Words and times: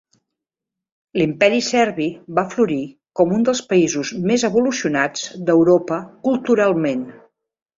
L'Imperi 1.21 1.59
Serbi 1.67 2.07
va 2.39 2.45
florir 2.55 2.79
com 3.19 3.35
un 3.37 3.45
dels 3.51 3.61
països 3.75 4.15
més 4.31 4.47
evolucionats 4.49 5.29
d'Europa 5.51 6.01
culturalment. 6.31 7.07